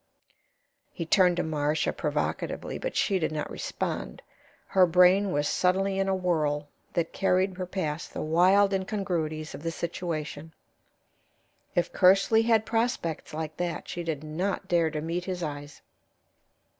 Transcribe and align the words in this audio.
He 0.91 1.05
turned 1.05 1.37
to 1.37 1.43
Marcia 1.43 1.93
provocatively, 1.93 2.79
but 2.79 2.95
she 2.95 3.19
did 3.19 3.31
not 3.31 3.51
respond. 3.51 4.23
Her 4.69 4.87
brain 4.87 5.31
was 5.31 5.47
suddenly 5.47 5.99
in 5.99 6.07
a 6.09 6.15
whirl 6.15 6.69
that 6.93 7.13
carried 7.13 7.55
her 7.59 7.67
past 7.67 8.11
the 8.11 8.23
wild 8.23 8.73
incongruities 8.73 9.53
of 9.53 9.61
the 9.61 9.69
situation. 9.69 10.55
If 11.75 11.93
Kersley 11.93 12.41
had 12.45 12.65
"prospects" 12.65 13.31
like 13.31 13.57
that 13.57 13.87
She 13.87 14.01
did 14.03 14.23
not 14.23 14.67
dare 14.67 14.89
to 14.89 15.01
meet 15.01 15.25
his 15.25 15.43
eyes. 15.43 15.83